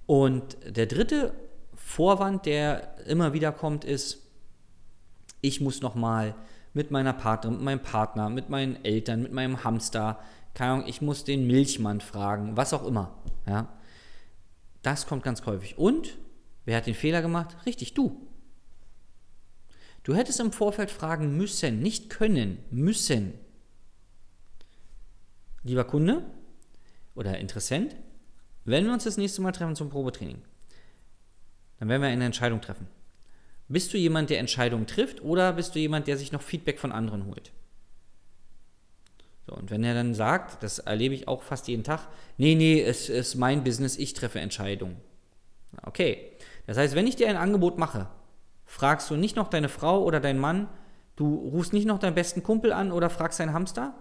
Und 0.05 0.57
der 0.65 0.87
dritte 0.87 1.33
Vorwand, 1.73 2.45
der 2.45 2.97
immer 3.07 3.33
wieder 3.33 3.51
kommt, 3.51 3.85
ist, 3.85 4.27
ich 5.41 5.61
muss 5.61 5.81
nochmal 5.81 6.35
mit 6.73 6.91
meiner 6.91 7.13
Partnerin, 7.13 7.55
mit 7.55 7.65
meinem 7.65 7.81
Partner, 7.81 8.29
mit 8.29 8.49
meinen 8.49 8.83
Eltern, 8.83 9.23
mit 9.23 9.31
meinem 9.31 9.63
Hamster, 9.63 10.19
keine 10.53 10.73
Ahnung, 10.73 10.87
ich 10.87 11.01
muss 11.01 11.23
den 11.23 11.47
Milchmann 11.47 12.01
fragen, 12.01 12.57
was 12.57 12.73
auch 12.73 12.85
immer. 12.85 13.17
Ja? 13.47 13.73
Das 14.81 15.07
kommt 15.07 15.23
ganz 15.23 15.45
häufig. 15.45 15.77
Und 15.77 16.17
wer 16.65 16.77
hat 16.77 16.87
den 16.87 16.95
Fehler 16.95 17.21
gemacht? 17.21 17.55
Richtig, 17.65 17.93
du. 17.93 18.27
Du 20.03 20.15
hättest 20.15 20.39
im 20.39 20.51
Vorfeld 20.51 20.91
fragen 20.91 21.37
müssen, 21.37 21.79
nicht 21.79 22.09
können, 22.09 22.59
müssen. 22.71 23.33
Lieber 25.63 25.83
Kunde 25.83 26.23
oder 27.15 27.37
Interessent, 27.37 27.95
wenn 28.65 28.85
wir 28.85 28.93
uns 28.93 29.03
das 29.03 29.17
nächste 29.17 29.41
Mal 29.41 29.51
treffen 29.51 29.75
zum 29.75 29.89
Probetraining, 29.89 30.41
dann 31.79 31.89
werden 31.89 32.01
wir 32.01 32.09
eine 32.09 32.25
Entscheidung 32.25 32.61
treffen. 32.61 32.87
Bist 33.67 33.93
du 33.93 33.97
jemand, 33.97 34.29
der 34.29 34.39
Entscheidungen 34.39 34.87
trifft 34.87 35.21
oder 35.21 35.53
bist 35.53 35.75
du 35.75 35.79
jemand, 35.79 36.07
der 36.07 36.17
sich 36.17 36.31
noch 36.31 36.41
Feedback 36.41 36.79
von 36.79 36.91
anderen 36.91 37.25
holt? 37.25 37.51
So, 39.49 39.55
und 39.55 39.71
wenn 39.71 39.83
er 39.83 39.95
dann 39.95 40.13
sagt, 40.13 40.61
das 40.61 40.77
erlebe 40.79 41.15
ich 41.15 41.27
auch 41.27 41.41
fast 41.41 41.67
jeden 41.67 41.83
Tag, 41.83 42.07
nee, 42.37 42.53
nee, 42.53 42.81
es 42.81 43.09
ist 43.09 43.35
mein 43.35 43.63
Business, 43.63 43.97
ich 43.97 44.13
treffe 44.13 44.39
Entscheidungen. 44.39 44.97
Okay, 45.81 46.33
das 46.67 46.77
heißt, 46.77 46.93
wenn 46.93 47.07
ich 47.07 47.15
dir 47.15 47.29
ein 47.29 47.37
Angebot 47.37 47.79
mache, 47.79 48.07
fragst 48.65 49.09
du 49.09 49.15
nicht 49.15 49.35
noch 49.35 49.47
deine 49.47 49.69
Frau 49.69 50.03
oder 50.03 50.19
deinen 50.19 50.39
Mann, 50.39 50.67
du 51.15 51.33
rufst 51.33 51.73
nicht 51.73 51.87
noch 51.87 51.97
deinen 51.97 52.13
besten 52.13 52.43
Kumpel 52.43 52.71
an 52.71 52.91
oder 52.91 53.09
fragst 53.09 53.39
deinen 53.39 53.53
Hamster? 53.53 53.95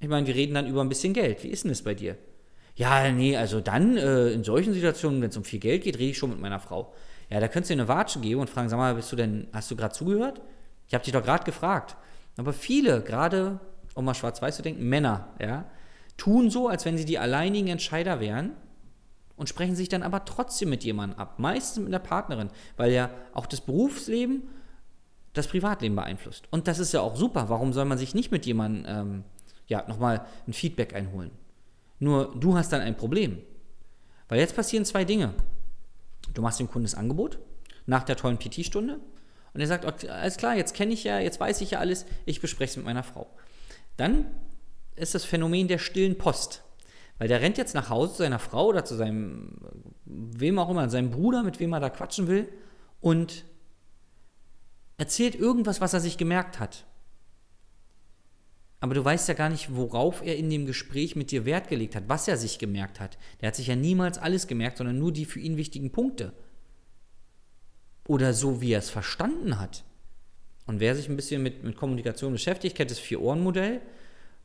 Ich 0.00 0.08
meine, 0.08 0.26
wir 0.26 0.34
reden 0.34 0.54
dann 0.54 0.66
über 0.66 0.80
ein 0.80 0.88
bisschen 0.88 1.12
Geld. 1.12 1.44
Wie 1.44 1.48
ist 1.48 1.62
denn 1.62 1.70
das 1.70 1.82
bei 1.82 1.94
dir? 1.94 2.16
Ja, 2.74 3.12
nee, 3.12 3.36
also 3.36 3.60
dann 3.60 3.96
äh, 3.96 4.30
in 4.30 4.42
solchen 4.42 4.72
Situationen, 4.72 5.22
wenn 5.22 5.30
es 5.30 5.36
um 5.36 5.44
viel 5.44 5.60
Geld 5.60 5.84
geht, 5.84 5.98
rede 5.98 6.10
ich 6.10 6.18
schon 6.18 6.30
mit 6.30 6.40
meiner 6.40 6.58
Frau. 6.58 6.94
Ja, 7.28 7.38
da 7.38 7.46
könntest 7.46 7.70
du 7.70 7.74
dir 7.74 7.82
eine 7.82 7.88
Watsche 7.88 8.18
geben 8.18 8.40
und 8.40 8.50
fragen, 8.50 8.68
sag 8.68 8.78
mal, 8.78 8.94
bist 8.94 9.12
du 9.12 9.16
denn, 9.16 9.46
hast 9.52 9.70
du 9.70 9.76
gerade 9.76 9.94
zugehört? 9.94 10.40
Ich 10.88 10.94
habe 10.94 11.04
dich 11.04 11.12
doch 11.12 11.22
gerade 11.22 11.44
gefragt. 11.44 11.96
Aber 12.36 12.52
viele, 12.52 13.02
gerade, 13.02 13.60
um 14.00 14.04
mal 14.04 14.14
schwarz-weiß 14.14 14.56
zu 14.56 14.62
denken, 14.62 14.88
Männer, 14.88 15.28
ja, 15.40 15.64
tun 16.16 16.50
so, 16.50 16.68
als 16.68 16.84
wenn 16.84 16.98
sie 16.98 17.04
die 17.04 17.18
alleinigen 17.18 17.68
Entscheider 17.68 18.20
wären 18.20 18.50
und 19.36 19.48
sprechen 19.48 19.76
sich 19.76 19.88
dann 19.88 20.02
aber 20.02 20.24
trotzdem 20.24 20.68
mit 20.68 20.84
jemandem 20.84 21.18
ab. 21.18 21.38
Meistens 21.38 21.84
mit 21.84 21.92
der 21.92 22.00
Partnerin, 22.00 22.50
weil 22.76 22.92
ja 22.92 23.10
auch 23.32 23.46
das 23.46 23.60
Berufsleben 23.60 24.42
das 25.32 25.46
Privatleben 25.46 25.94
beeinflusst. 25.94 26.48
Und 26.50 26.66
das 26.66 26.78
ist 26.78 26.92
ja 26.92 27.00
auch 27.00 27.16
super. 27.16 27.48
Warum 27.48 27.72
soll 27.72 27.84
man 27.84 27.98
sich 27.98 28.14
nicht 28.14 28.32
mit 28.32 28.44
jemandem 28.46 28.84
ähm, 28.88 29.24
ja, 29.68 29.84
nochmal 29.86 30.26
ein 30.46 30.52
Feedback 30.52 30.94
einholen? 30.94 31.30
Nur 32.00 32.34
du 32.34 32.56
hast 32.56 32.72
dann 32.72 32.80
ein 32.80 32.96
Problem. 32.96 33.38
Weil 34.28 34.40
jetzt 34.40 34.56
passieren 34.56 34.84
zwei 34.84 35.04
Dinge. 35.04 35.34
Du 36.34 36.42
machst 36.42 36.58
dem 36.58 36.68
Kunden 36.68 36.84
das 36.84 36.94
Angebot. 36.94 37.38
nach 37.86 38.02
der 38.02 38.16
tollen 38.16 38.38
PT-Stunde. 38.38 39.00
Und 39.52 39.60
er 39.60 39.66
sagt, 39.66 39.84
okay, 39.84 40.08
alles 40.08 40.36
klar, 40.36 40.54
jetzt 40.54 40.74
kenne 40.74 40.92
ich 40.92 41.04
ja, 41.04 41.18
jetzt 41.18 41.40
weiß 41.40 41.60
ich 41.60 41.72
ja 41.72 41.78
alles, 41.80 42.06
ich 42.24 42.40
bespreche 42.40 42.70
es 42.70 42.76
mit 42.76 42.86
meiner 42.86 43.02
Frau. 43.02 43.26
Dann 44.00 44.24
ist 44.96 45.14
das 45.14 45.26
Phänomen 45.26 45.68
der 45.68 45.76
stillen 45.76 46.16
Post. 46.16 46.64
Weil 47.18 47.28
der 47.28 47.42
rennt 47.42 47.58
jetzt 47.58 47.74
nach 47.74 47.90
Hause 47.90 48.12
zu 48.12 48.18
seiner 48.18 48.38
Frau 48.38 48.68
oder 48.68 48.82
zu 48.82 48.96
seinem, 48.96 49.58
wem 50.06 50.58
auch 50.58 50.70
immer, 50.70 50.88
seinem 50.88 51.10
Bruder, 51.10 51.42
mit 51.42 51.60
wem 51.60 51.74
er 51.74 51.80
da 51.80 51.90
quatschen 51.90 52.26
will, 52.26 52.48
und 53.02 53.44
erzählt 54.96 55.34
irgendwas, 55.34 55.82
was 55.82 55.92
er 55.92 56.00
sich 56.00 56.16
gemerkt 56.16 56.58
hat. 56.58 56.86
Aber 58.80 58.94
du 58.94 59.04
weißt 59.04 59.28
ja 59.28 59.34
gar 59.34 59.50
nicht, 59.50 59.76
worauf 59.76 60.22
er 60.24 60.38
in 60.38 60.48
dem 60.48 60.64
Gespräch 60.64 61.14
mit 61.14 61.30
dir 61.30 61.44
Wert 61.44 61.68
gelegt 61.68 61.94
hat, 61.94 62.04
was 62.08 62.26
er 62.26 62.38
sich 62.38 62.58
gemerkt 62.58 63.00
hat. 63.00 63.18
Der 63.42 63.48
hat 63.48 63.56
sich 63.56 63.66
ja 63.66 63.76
niemals 63.76 64.16
alles 64.16 64.46
gemerkt, 64.46 64.78
sondern 64.78 64.98
nur 64.98 65.12
die 65.12 65.26
für 65.26 65.40
ihn 65.40 65.58
wichtigen 65.58 65.92
Punkte. 65.92 66.32
Oder 68.08 68.32
so, 68.32 68.62
wie 68.62 68.72
er 68.72 68.78
es 68.78 68.88
verstanden 68.88 69.60
hat. 69.60 69.84
Und 70.70 70.78
wer 70.78 70.94
sich 70.94 71.08
ein 71.08 71.16
bisschen 71.16 71.42
mit, 71.42 71.64
mit 71.64 71.74
Kommunikation 71.74 72.30
beschäftigt, 72.30 72.76
kennt 72.76 72.92
das 72.92 73.00
Vier-Ohren-Modell 73.00 73.80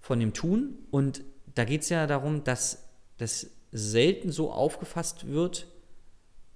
von 0.02 0.20
dem 0.20 0.34
Tun. 0.34 0.80
Und 0.90 1.22
da 1.54 1.66
geht 1.66 1.84
es 1.84 1.90
ja 1.90 2.08
darum, 2.08 2.44
dass 2.44 2.84
das 3.20 3.52
selten 3.72 4.32
so 4.32 4.52
aufgefasst 4.52 5.28
wird, 5.28 5.68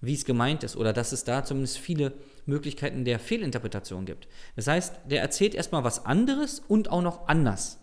wie 0.02 0.16
es 0.16 0.26
gemeint 0.26 0.64
ist, 0.64 0.76
oder 0.76 0.92
dass 0.92 1.12
es 1.12 1.24
da 1.24 1.46
zumindest 1.46 1.78
viele 1.78 2.14
Möglichkeiten 2.48 3.06
der 3.06 3.20
Fehlinterpretation 3.20 4.06
gibt. 4.06 4.28
Das 4.56 4.66
heißt, 4.66 5.02
der 5.06 5.22
erzählt 5.22 5.54
erstmal 5.54 5.84
was 5.84 6.04
anderes 6.04 6.64
und 6.68 6.90
auch 6.90 7.04
noch 7.04 7.28
anders, 7.28 7.78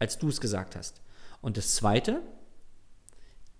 als 0.00 0.18
du 0.18 0.30
es 0.30 0.40
gesagt 0.40 0.74
hast. 0.74 1.02
Und 1.40 1.56
das 1.56 1.76
Zweite, 1.76 2.20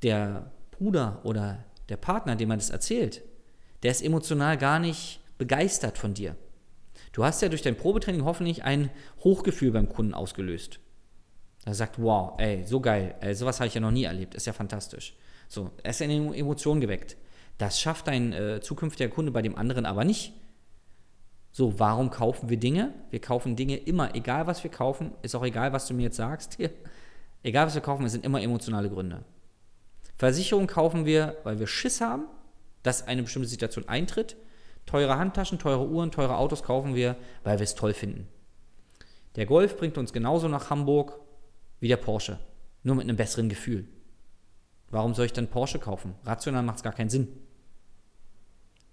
der 0.03 0.51
Bruder 0.73 1.21
oder 1.23 1.65
der 1.91 1.97
Partner, 1.97 2.35
dem 2.35 2.49
man 2.49 2.59
das 2.59 2.71
erzählt, 2.71 3.23
der 3.85 3.93
ist 3.93 4.03
emotional 4.03 4.59
gar 4.59 4.81
nicht 4.81 5.21
begeistert 5.39 5.97
von 5.97 6.13
dir. 6.13 6.35
Du 7.13 7.25
hast 7.25 7.43
ja 7.43 7.49
durch 7.49 7.63
dein 7.63 7.77
Probetraining 7.77 8.25
hoffentlich 8.25 8.65
ein 8.65 8.91
Hochgefühl 9.25 9.71
beim 9.71 9.89
Kunden 9.89 10.15
ausgelöst. 10.15 10.81
Er 11.65 11.75
sagt, 11.75 12.01
wow, 12.01 12.35
ey, 12.39 12.65
so 12.65 12.81
geil, 12.81 13.15
ey, 13.21 13.35
sowas 13.35 13.61
habe 13.61 13.69
ich 13.69 13.75
ja 13.75 13.81
noch 13.81 13.91
nie 13.91 14.05
erlebt, 14.05 14.35
ist 14.35 14.47
ja 14.47 14.53
fantastisch. 14.53 15.15
So, 15.49 15.71
er 15.83 15.91
ist 15.91 16.03
eine 16.03 16.37
Emotion 16.37 16.81
geweckt. 16.81 17.17
Das 17.59 17.81
schafft 17.81 18.07
dein 18.07 18.33
äh, 18.33 18.61
zukünftiger 18.61 19.11
Kunde 19.11 19.33
bei 19.33 19.43
dem 19.43 19.57
anderen 19.57 19.85
aber 19.85 20.05
nicht. 20.05 20.33
So, 21.51 21.79
warum 21.81 22.11
kaufen 22.11 22.49
wir 22.49 22.57
Dinge? 22.57 22.95
Wir 23.11 23.21
kaufen 23.21 23.57
Dinge 23.57 23.77
immer, 23.77 24.15
egal 24.15 24.47
was 24.47 24.63
wir 24.63 24.71
kaufen, 24.71 25.13
ist 25.23 25.35
auch 25.35 25.45
egal, 25.45 25.73
was 25.73 25.87
du 25.87 25.95
mir 25.95 26.05
jetzt 26.05 26.17
sagst. 26.17 26.55
Hier. 26.57 26.71
Egal 27.43 27.67
was 27.67 27.75
wir 27.75 27.83
kaufen, 27.83 28.05
es 28.05 28.13
sind 28.13 28.25
immer 28.25 28.41
emotionale 28.41 28.89
Gründe. 28.89 29.25
Versicherung 30.17 30.67
kaufen 30.67 31.05
wir, 31.05 31.37
weil 31.45 31.59
wir 31.59 31.67
Schiss 31.67 32.01
haben, 32.01 32.27
dass 32.83 33.07
eine 33.07 33.23
bestimmte 33.23 33.49
Situation 33.49 33.89
eintritt. 33.89 34.37
Teure 34.89 35.19
Handtaschen, 35.19 35.59
teure 35.59 35.87
Uhren, 35.87 36.11
teure 36.11 36.39
Autos 36.39 36.63
kaufen 36.63 36.95
wir, 36.95 37.15
weil 37.45 37.59
wir 37.59 37.65
es 37.65 37.75
toll 37.75 37.93
finden. 37.93 38.27
Der 39.37 39.45
Golf 39.45 39.77
bringt 39.77 39.99
uns 39.99 40.15
genauso 40.15 40.49
nach 40.49 40.71
Hamburg, 40.71 41.21
wie 41.79 41.89
der 41.89 41.99
Porsche. 41.99 42.39
Nur 42.85 42.95
mit 42.95 43.05
einem 43.05 43.19
besseren 43.19 43.51
Gefühl. 43.51 43.87
Warum 44.91 45.15
soll 45.15 45.27
ich 45.27 45.35
dann 45.35 45.49
Porsche 45.49 45.79
kaufen? 45.79 46.15
Rational 46.25 46.63
macht 46.63 46.79
es 46.79 46.83
gar 46.83 46.95
keinen 46.95 47.11
Sinn. 47.11 47.29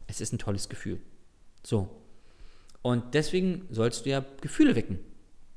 Es 0.06 0.20
ist 0.20 0.34
ein 0.34 0.38
tolles 0.38 0.68
Gefühl. 0.68 1.00
So. 1.64 1.90
Und 2.82 3.14
deswegen 3.14 3.66
sollst 3.70 4.06
du 4.06 4.10
ja 4.10 4.26
Gefühle 4.42 4.76
wecken, 4.76 5.00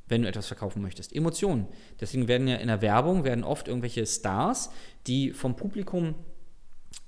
wenn 0.07 0.23
du 0.23 0.29
etwas 0.29 0.47
verkaufen 0.47 0.83
möchtest. 0.83 1.17
Emotionen. 1.17 1.67
Deswegen 2.01 2.29
werden 2.29 2.47
ja 2.47 2.59
in 2.59 2.69
der 2.69 2.81
Werbung 2.81 3.25
werden 3.25 3.43
oft 3.43 3.67
irgendwelche 3.67 4.07
Stars, 4.07 4.71
die 5.09 5.33
vom 5.33 5.57
Publikum 5.57 6.15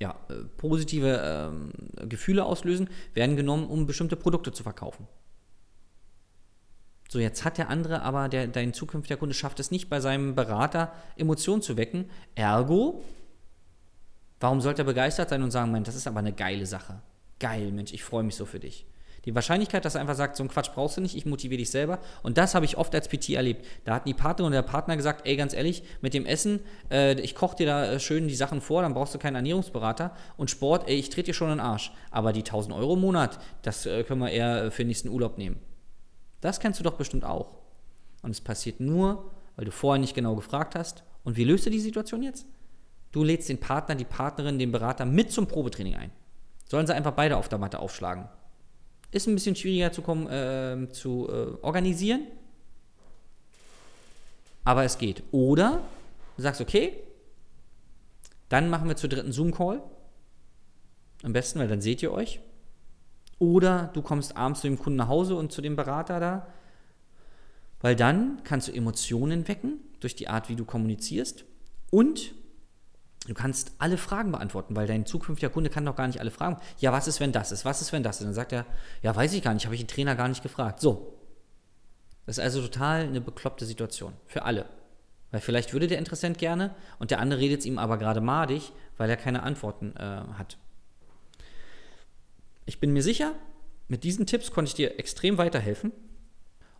ja, 0.00 0.16
äh, 0.28 0.44
positive 0.56 1.22
ähm, 1.24 1.72
Gefühle 2.08 2.44
auslösen, 2.44 2.88
werden 3.14 3.36
genommen, 3.36 3.66
um 3.66 3.86
bestimmte 3.86 4.16
Produkte 4.16 4.52
zu 4.52 4.62
verkaufen. 4.62 5.06
So, 7.08 7.18
jetzt 7.18 7.44
hat 7.44 7.58
der 7.58 7.68
andere 7.68 8.02
aber, 8.02 8.28
der, 8.28 8.46
dein 8.46 8.72
zukünftiger 8.72 9.16
Kunde 9.16 9.34
schafft 9.34 9.58
es 9.58 9.70
nicht, 9.70 9.90
bei 9.90 10.00
seinem 10.00 10.34
Berater 10.36 10.92
Emotionen 11.16 11.60
zu 11.60 11.76
wecken. 11.76 12.08
Ergo, 12.36 13.02
warum 14.38 14.60
sollte 14.60 14.82
er 14.82 14.86
begeistert 14.86 15.28
sein 15.30 15.42
und 15.42 15.50
sagen, 15.50 15.72
Mensch, 15.72 15.86
das 15.86 15.96
ist 15.96 16.06
aber 16.06 16.20
eine 16.20 16.32
geile 16.32 16.66
Sache. 16.66 17.02
Geil, 17.40 17.72
Mensch, 17.72 17.92
ich 17.92 18.04
freue 18.04 18.22
mich 18.22 18.36
so 18.36 18.46
für 18.46 18.60
dich. 18.60 18.86
Die 19.26 19.34
Wahrscheinlichkeit, 19.34 19.84
dass 19.84 19.96
er 19.96 20.00
einfach 20.00 20.14
sagt, 20.14 20.36
so 20.36 20.42
einen 20.42 20.50
Quatsch 20.50 20.70
brauchst 20.74 20.96
du 20.96 21.02
nicht, 21.02 21.14
ich 21.14 21.26
motiviere 21.26 21.58
dich 21.58 21.70
selber. 21.70 21.98
Und 22.22 22.38
das 22.38 22.54
habe 22.54 22.64
ich 22.64 22.78
oft 22.78 22.94
als 22.94 23.08
PT 23.08 23.30
erlebt. 23.30 23.66
Da 23.84 23.94
hatten 23.94 24.08
die 24.08 24.14
Partnerin 24.14 24.46
und 24.46 24.52
der 24.52 24.62
Partner 24.62 24.96
gesagt, 24.96 25.26
ey, 25.26 25.36
ganz 25.36 25.52
ehrlich, 25.52 25.82
mit 26.00 26.14
dem 26.14 26.24
Essen, 26.24 26.60
äh, 26.90 27.20
ich 27.20 27.34
koche 27.34 27.56
dir 27.56 27.66
da 27.66 27.92
äh, 27.92 28.00
schön 28.00 28.28
die 28.28 28.34
Sachen 28.34 28.60
vor, 28.60 28.82
dann 28.82 28.94
brauchst 28.94 29.14
du 29.14 29.18
keinen 29.18 29.36
Ernährungsberater. 29.36 30.14
Und 30.38 30.50
Sport, 30.50 30.88
ey, 30.88 30.96
ich 30.96 31.10
trete 31.10 31.26
dir 31.26 31.34
schon 31.34 31.50
in 31.50 31.58
den 31.58 31.60
Arsch. 31.60 31.92
Aber 32.10 32.32
die 32.32 32.40
1000 32.40 32.74
Euro 32.74 32.94
im 32.94 33.00
Monat, 33.00 33.38
das 33.62 33.84
äh, 33.84 34.04
können 34.04 34.20
wir 34.20 34.30
eher 34.30 34.70
für 34.70 34.82
den 34.82 34.88
nächsten 34.88 35.08
Urlaub 35.08 35.36
nehmen. 35.36 35.58
Das 36.40 36.58
kennst 36.58 36.80
du 36.80 36.84
doch 36.84 36.94
bestimmt 36.94 37.24
auch. 37.24 37.52
Und 38.22 38.30
es 38.30 38.40
passiert 38.40 38.80
nur, 38.80 39.30
weil 39.56 39.66
du 39.66 39.70
vorher 39.70 40.00
nicht 40.00 40.14
genau 40.14 40.34
gefragt 40.34 40.74
hast. 40.74 41.04
Und 41.24 41.36
wie 41.36 41.44
löst 41.44 41.66
du 41.66 41.70
die 41.70 41.80
Situation 41.80 42.22
jetzt? 42.22 42.46
Du 43.12 43.22
lädst 43.24 43.50
den 43.50 43.58
Partner, 43.58 43.94
die 43.94 44.04
Partnerin, 44.04 44.58
den 44.58 44.72
Berater 44.72 45.04
mit 45.04 45.30
zum 45.30 45.46
Probetraining 45.46 45.96
ein. 45.96 46.10
Sollen 46.68 46.86
sie 46.86 46.94
einfach 46.94 47.12
beide 47.12 47.36
auf 47.36 47.48
der 47.48 47.58
Matte 47.58 47.80
aufschlagen. 47.80 48.28
Ist 49.12 49.26
ein 49.26 49.34
bisschen 49.34 49.56
schwieriger 49.56 49.92
zu, 49.92 50.02
äh, 50.02 50.88
zu 50.92 51.28
äh, 51.28 51.64
organisieren, 51.64 52.26
aber 54.64 54.84
es 54.84 54.98
geht. 54.98 55.22
Oder 55.32 55.82
du 56.36 56.42
sagst, 56.42 56.60
okay, 56.60 56.94
dann 58.48 58.70
machen 58.70 58.88
wir 58.88 58.96
zur 58.96 59.08
dritten 59.08 59.32
Zoom-Call. 59.32 59.82
Am 61.22 61.32
besten, 61.32 61.58
weil 61.58 61.68
dann 61.68 61.80
seht 61.80 62.02
ihr 62.02 62.12
euch. 62.12 62.40
Oder 63.38 63.90
du 63.94 64.02
kommst 64.02 64.36
abends 64.36 64.60
zu 64.60 64.68
dem 64.68 64.78
Kunden 64.78 64.96
nach 64.96 65.08
Hause 65.08 65.34
und 65.34 65.50
zu 65.50 65.62
dem 65.62 65.76
Berater 65.76 66.20
da. 66.20 66.46
Weil 67.80 67.96
dann 67.96 68.42
kannst 68.44 68.68
du 68.68 68.72
Emotionen 68.72 69.48
wecken 69.48 69.80
durch 70.00 70.14
die 70.14 70.28
Art, 70.28 70.48
wie 70.48 70.56
du 70.56 70.64
kommunizierst. 70.64 71.44
Und 71.90 72.32
du 73.26 73.34
kannst 73.34 73.72
alle 73.78 73.98
Fragen 73.98 74.32
beantworten, 74.32 74.74
weil 74.76 74.86
dein 74.86 75.06
zukünftiger 75.06 75.50
Kunde 75.50 75.70
kann 75.70 75.84
doch 75.84 75.96
gar 75.96 76.06
nicht 76.06 76.20
alle 76.20 76.30
Fragen. 76.30 76.56
Ja, 76.78 76.92
was 76.92 77.06
ist, 77.06 77.20
wenn 77.20 77.32
das 77.32 77.52
ist? 77.52 77.64
Was 77.64 77.82
ist, 77.82 77.92
wenn 77.92 78.02
das 78.02 78.20
ist? 78.20 78.26
Dann 78.26 78.34
sagt 78.34 78.52
er, 78.52 78.66
ja, 79.02 79.14
weiß 79.14 79.32
ich 79.34 79.42
gar 79.42 79.54
nicht, 79.54 79.66
habe 79.66 79.74
ich 79.74 79.82
den 79.82 79.88
Trainer 79.88 80.16
gar 80.16 80.28
nicht 80.28 80.42
gefragt. 80.42 80.80
So. 80.80 81.16
Das 82.26 82.38
ist 82.38 82.44
also 82.44 82.62
total 82.62 83.02
eine 83.02 83.20
bekloppte 83.20 83.66
Situation. 83.66 84.14
Für 84.26 84.44
alle. 84.44 84.66
Weil 85.30 85.40
vielleicht 85.40 85.72
würde 85.72 85.86
der 85.86 85.98
Interessent 85.98 86.38
gerne 86.38 86.74
und 86.98 87.10
der 87.10 87.20
andere 87.20 87.40
redet 87.40 87.60
es 87.60 87.66
ihm 87.66 87.78
aber 87.78 87.98
gerade 87.98 88.20
madig, 88.20 88.72
weil 88.96 89.10
er 89.10 89.16
keine 89.16 89.42
Antworten 89.42 89.94
äh, 89.96 90.00
hat. 90.36 90.58
Ich 92.66 92.80
bin 92.80 92.92
mir 92.92 93.02
sicher, 93.02 93.34
mit 93.88 94.04
diesen 94.04 94.26
Tipps 94.26 94.52
konnte 94.52 94.68
ich 94.68 94.74
dir 94.74 94.98
extrem 94.98 95.38
weiterhelfen. 95.38 95.92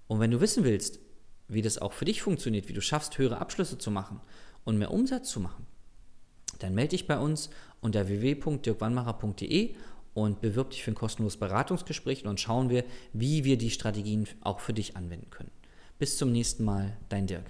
Und 0.06 0.20
wenn 0.20 0.30
du 0.30 0.40
wissen 0.40 0.64
willst, 0.64 1.00
wie 1.48 1.62
das 1.62 1.78
auch 1.78 1.92
für 1.92 2.04
dich 2.04 2.22
funktioniert, 2.22 2.68
wie 2.68 2.72
du 2.72 2.80
schaffst, 2.80 3.18
höhere 3.18 3.38
Abschlüsse 3.38 3.78
zu 3.78 3.90
machen 3.90 4.20
und 4.64 4.78
mehr 4.78 4.92
Umsatz 4.92 5.30
zu 5.30 5.40
machen, 5.40 5.66
dann 6.62 6.74
melde 6.74 6.90
dich 6.90 7.06
bei 7.06 7.18
uns 7.18 7.50
unter 7.80 8.08
www.dirkwannmacher.de 8.08 9.74
und 10.14 10.40
bewirb 10.40 10.70
dich 10.70 10.82
für 10.82 10.90
ein 10.90 10.94
kostenloses 10.96 11.38
Beratungsgespräch 11.38 12.20
und 12.20 12.26
dann 12.26 12.38
schauen 12.38 12.70
wir, 12.70 12.84
wie 13.12 13.44
wir 13.44 13.58
die 13.58 13.70
Strategien 13.70 14.28
auch 14.40 14.60
für 14.60 14.72
dich 14.72 14.96
anwenden 14.96 15.30
können. 15.30 15.50
Bis 15.98 16.16
zum 16.16 16.32
nächsten 16.32 16.64
Mal, 16.64 16.96
dein 17.08 17.26
Dirk. 17.26 17.44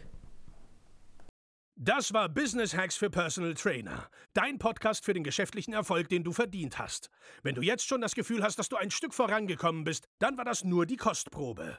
Das 1.83 2.13
war 2.13 2.29
Business 2.29 2.77
Hacks 2.77 2.97
für 2.97 3.09
Personal 3.09 3.55
Trainer. 3.55 4.11
Dein 4.35 4.59
Podcast 4.59 5.03
für 5.03 5.15
den 5.15 5.25
geschäftlichen 5.25 5.73
Erfolg, 5.73 6.11
den 6.11 6.23
du 6.23 6.33
verdient 6.33 6.79
hast. 6.79 7.09
Wenn 7.43 7.55
du 7.55 7.63
jetzt 7.63 7.87
schon 7.87 8.03
das 8.03 8.15
Gefühl 8.15 8.43
hast, 8.43 8.59
dass 8.59 8.69
du 8.69 8.77
ein 8.77 8.91
Stück 8.91 9.15
vorangekommen 9.15 9.85
bist, 9.85 10.05
dann 10.19 10.37
war 10.37 10.45
das 10.45 10.63
nur 10.63 10.85
die 10.85 10.99
Kostprobe. 10.99 11.79